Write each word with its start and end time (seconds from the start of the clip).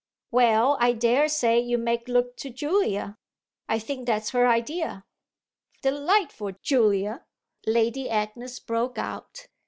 "Well, 0.31 0.77
I 0.79 0.93
daresay 0.93 1.59
you 1.59 1.77
may 1.77 2.01
look 2.07 2.35
to 2.37 2.49
Julia. 2.49 3.19
I 3.69 3.77
think 3.77 4.07
that's 4.07 4.31
her 4.31 4.47
idea." 4.47 5.05
"Delightful 5.83 6.53
Julia!" 6.63 7.23
Lady 7.67 8.09
Agnes 8.09 8.59
broke 8.59 8.97
out. 8.97 9.47